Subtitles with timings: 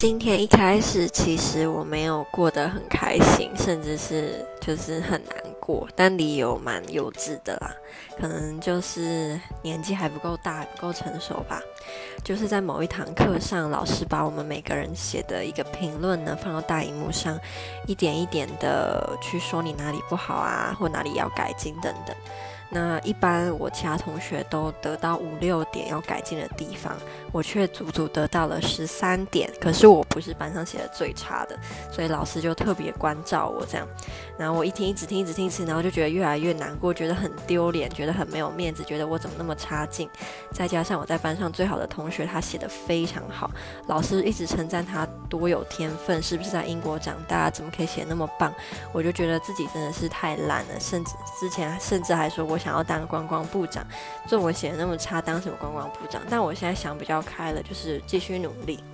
[0.00, 7.70] 今天一开始，其实我没有过得很开心，甚至是就是很难过，但理由蛮幼稚的啦，
[8.18, 11.60] 可能就是年纪还不够大，不够成熟吧。
[12.24, 17.38] 就是在某一堂课上，老师把我们每个人写的一个评论呢，放到大荧幕上，
[17.86, 22.16] 一点一点的去说你哪里不好啊，或哪里要改进等等。
[22.72, 26.96] 那一般我其他同学都得到五六点要改进的地方，
[27.32, 29.50] 我却足足得到了十三点。
[29.60, 31.58] 可是我不是班上写的最差的，
[31.90, 33.84] 所以老师就特别关照我这样。
[34.38, 40.08] 然后我一听，一直听，一直听，一直听，然后就觉得越来越难过，觉得很丢脸，觉得很没有面子，觉得我怎么那么差劲。
[40.52, 43.50] 再加上我在班上最好的同学，他写的非常好，
[43.88, 48.54] 老师一直称赞他多有天分，是不是在英国长大，怎么可以写那么棒？
[48.92, 51.10] 我就觉得自己真的是太烂了，甚至
[51.40, 52.59] 之前甚至还说我。
[52.60, 53.82] 想要当观光部长，
[54.28, 56.20] 作文写的那么差，当什么观光部长？
[56.28, 58.84] 但我现在想比较开了，就是继续努力。